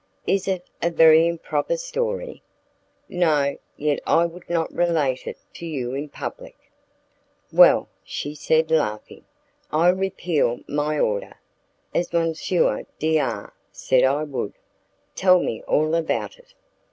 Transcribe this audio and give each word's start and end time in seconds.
"Is 0.25 0.47
it 0.47 0.65
a 0.81 0.89
very 0.89 1.27
improper 1.27 1.77
story?" 1.77 2.41
"No: 3.07 3.57
yet 3.77 3.99
I 4.07 4.25
would 4.25 4.49
not 4.49 4.73
relate 4.73 5.27
it 5.27 5.37
to 5.53 5.67
you 5.67 5.93
in 5.93 6.09
public." 6.09 6.57
"Well," 7.53 7.87
she 8.03 8.33
said, 8.33 8.71
laughing, 8.71 9.25
"I 9.71 9.89
repeal 9.89 10.61
my 10.67 10.97
order, 10.97 11.35
as 11.93 12.11
M. 12.15 12.33
D 12.97 13.19
R 13.19 13.53
said 13.71 14.03
I 14.03 14.23
would. 14.23 14.53
Tell 15.13 15.37
me 15.39 15.61
all 15.67 15.93
about 15.93 16.39
it." 16.39 16.55